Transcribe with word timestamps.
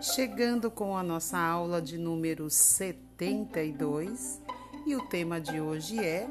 chegando 0.00 0.70
com 0.70 0.96
a 0.96 1.02
nossa 1.02 1.36
aula 1.36 1.82
de 1.82 1.98
número 1.98 2.48
72 2.48 4.40
e 4.86 4.94
o 4.94 5.02
tema 5.06 5.40
de 5.40 5.60
hoje 5.60 5.98
é 5.98 6.28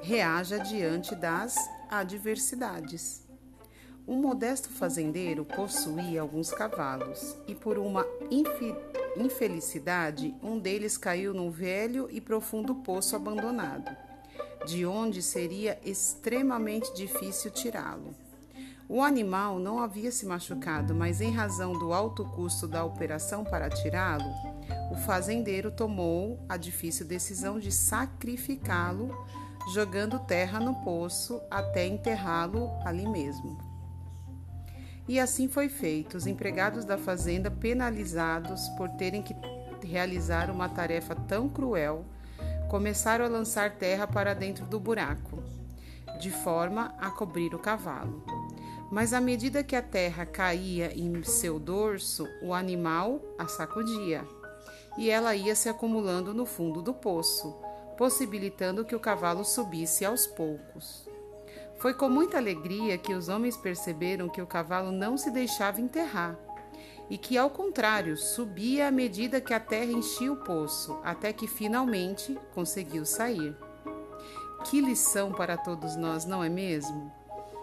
Reaja 0.00 0.58
diante 0.58 1.14
das 1.14 1.54
adversidades. 1.90 3.22
Um 4.08 4.16
modesto 4.16 4.70
fazendeiro 4.70 5.44
possuía 5.44 6.22
alguns 6.22 6.50
cavalos 6.50 7.36
e, 7.46 7.54
por 7.54 7.78
uma 7.78 8.06
infelicidade, 9.16 10.34
um 10.42 10.58
deles 10.58 10.96
caiu 10.96 11.34
num 11.34 11.50
velho 11.50 12.08
e 12.10 12.18
profundo 12.20 12.76
poço 12.76 13.14
abandonado, 13.14 13.94
de 14.66 14.86
onde 14.86 15.22
seria 15.22 15.78
extremamente 15.84 16.92
difícil 16.94 17.50
tirá-lo. 17.50 18.14
O 18.94 19.00
animal 19.00 19.58
não 19.58 19.78
havia 19.78 20.12
se 20.12 20.26
machucado, 20.26 20.94
mas 20.94 21.22
em 21.22 21.30
razão 21.30 21.72
do 21.72 21.94
alto 21.94 22.26
custo 22.26 22.68
da 22.68 22.84
operação 22.84 23.42
para 23.42 23.70
tirá-lo, 23.70 24.30
o 24.90 24.96
fazendeiro 24.96 25.70
tomou 25.70 26.44
a 26.46 26.58
difícil 26.58 27.06
decisão 27.06 27.58
de 27.58 27.72
sacrificá-lo, 27.72 29.16
jogando 29.72 30.18
terra 30.18 30.60
no 30.60 30.74
poço 30.84 31.40
até 31.50 31.86
enterrá-lo 31.86 32.70
ali 32.84 33.08
mesmo. 33.08 33.56
E 35.08 35.18
assim 35.18 35.48
foi 35.48 35.70
feito. 35.70 36.18
Os 36.18 36.26
empregados 36.26 36.84
da 36.84 36.98
fazenda, 36.98 37.50
penalizados 37.50 38.68
por 38.76 38.90
terem 38.90 39.22
que 39.22 39.34
realizar 39.82 40.50
uma 40.50 40.68
tarefa 40.68 41.14
tão 41.14 41.48
cruel, 41.48 42.04
começaram 42.68 43.24
a 43.24 43.28
lançar 43.28 43.70
terra 43.70 44.06
para 44.06 44.34
dentro 44.34 44.66
do 44.66 44.78
buraco, 44.78 45.42
de 46.20 46.30
forma 46.30 46.94
a 47.00 47.10
cobrir 47.10 47.54
o 47.54 47.58
cavalo. 47.58 48.41
Mas 48.92 49.14
à 49.14 49.22
medida 49.22 49.64
que 49.64 49.74
a 49.74 49.80
terra 49.80 50.26
caía 50.26 50.92
em 50.94 51.22
seu 51.22 51.58
dorso, 51.58 52.28
o 52.42 52.52
animal 52.52 53.22
a 53.38 53.48
sacudia, 53.48 54.22
e 54.98 55.08
ela 55.08 55.34
ia 55.34 55.54
se 55.54 55.70
acumulando 55.70 56.34
no 56.34 56.44
fundo 56.44 56.82
do 56.82 56.92
poço, 56.92 57.56
possibilitando 57.96 58.84
que 58.84 58.94
o 58.94 59.00
cavalo 59.00 59.46
subisse 59.46 60.04
aos 60.04 60.26
poucos. 60.26 61.08
Foi 61.78 61.94
com 61.94 62.10
muita 62.10 62.36
alegria 62.36 62.98
que 62.98 63.14
os 63.14 63.30
homens 63.30 63.56
perceberam 63.56 64.28
que 64.28 64.42
o 64.42 64.46
cavalo 64.46 64.92
não 64.92 65.16
se 65.16 65.30
deixava 65.30 65.80
enterrar 65.80 66.38
e 67.08 67.16
que, 67.16 67.38
ao 67.38 67.48
contrário, 67.48 68.14
subia 68.14 68.88
à 68.88 68.90
medida 68.90 69.40
que 69.40 69.54
a 69.54 69.60
terra 69.60 69.90
enchia 69.90 70.30
o 70.30 70.44
poço, 70.44 70.98
até 71.02 71.32
que 71.32 71.46
finalmente 71.46 72.38
conseguiu 72.54 73.06
sair. 73.06 73.56
Que 74.66 74.82
lição 74.82 75.32
para 75.32 75.56
todos 75.56 75.96
nós, 75.96 76.26
não 76.26 76.44
é 76.44 76.50
mesmo? 76.50 77.21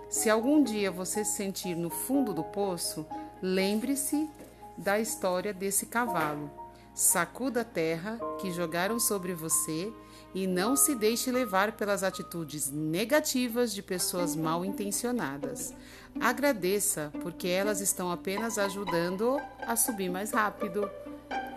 Se 0.09 0.27
algum 0.27 0.63
dia 0.63 0.89
você 0.89 1.23
se 1.23 1.37
sentir 1.37 1.75
no 1.75 1.91
fundo 1.91 2.33
do 2.33 2.43
poço, 2.43 3.05
lembre-se 3.43 4.27
da 4.75 4.99
história 4.99 5.53
desse 5.53 5.85
cavalo. 5.85 6.49
Sacuda 6.95 7.61
a 7.61 7.63
terra 7.63 8.19
que 8.41 8.51
jogaram 8.51 8.99
sobre 8.99 9.35
você 9.35 9.93
e 10.33 10.47
não 10.47 10.75
se 10.75 10.95
deixe 10.95 11.31
levar 11.31 11.73
pelas 11.73 12.03
atitudes 12.03 12.71
negativas 12.71 13.71
de 13.71 13.83
pessoas 13.83 14.35
mal 14.35 14.65
intencionadas. 14.65 15.75
Agradeça, 16.19 17.11
porque 17.21 17.47
elas 17.47 17.79
estão 17.79 18.11
apenas 18.11 18.57
ajudando 18.57 19.39
a 19.61 19.75
subir 19.75 20.09
mais 20.09 20.31
rápido. 20.31 20.89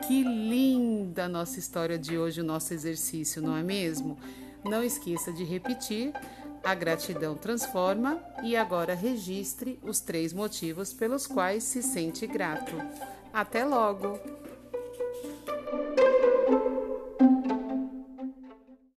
Que 0.07 0.23
linda 0.23 1.27
nossa 1.27 1.59
história 1.59 1.99
de 1.99 2.19
hoje, 2.19 2.43
o 2.43 2.45
nosso 2.45 2.75
exercício, 2.75 3.41
não 3.41 3.57
é 3.57 3.63
mesmo? 3.63 4.19
Não 4.63 4.85
esqueça 4.85 5.33
de 5.33 5.43
repetir 5.43 6.13
a 6.65 6.75
gratidão 6.75 7.35
transforma 7.35 8.23
e 8.43 8.57
agora 8.57 8.95
registre 8.95 9.79
os 9.83 10.01
três 10.01 10.33
motivos 10.33 10.93
pelos 10.93 11.27
quais 11.27 11.65
se 11.65 11.83
sente 11.83 12.27
grato. 12.27 12.77
Até 13.33 13.65
logo! 13.65 14.42